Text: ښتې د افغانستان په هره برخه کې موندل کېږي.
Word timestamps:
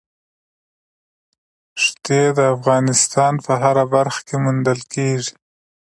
ښتې 1.83 2.21
د 2.37 2.39
افغانستان 2.55 3.33
په 3.45 3.53
هره 3.61 3.85
برخه 3.93 4.21
کې 4.27 4.35
موندل 4.43 4.79
کېږي. 4.93 5.33